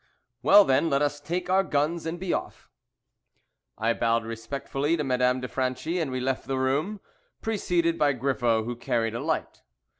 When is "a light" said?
9.13-9.61